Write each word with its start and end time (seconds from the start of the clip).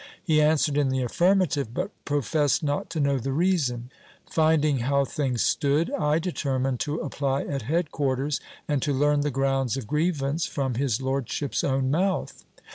He 0.23 0.41
answered 0.41 0.77
in 0.77 0.89
the 0.89 1.03
affirmative, 1.03 1.75
but 1.75 1.91
professed 2.05 2.63
not 2.63 2.89
to 2.89 2.99
know 2.99 3.19
the 3.19 3.31
reason. 3.31 3.91
Finding 4.25 4.79
how 4.79 5.05
things 5.05 5.43
stood, 5.43 5.93
I 5.93 6.17
determined 6.17 6.79
to 6.79 6.99
apply 7.01 7.43
at 7.43 7.61
head 7.61 7.91
quarters, 7.91 8.39
and 8.67 8.81
to 8.81 8.93
learn 8.93 9.21
the 9.21 9.29
grounds 9.29 9.77
of 9.77 9.85
grievance 9.85 10.47
from 10.47 10.73
his 10.73 11.03
lordship's 11.03 11.63
own 11.63 11.91
mouth. 11.91 12.43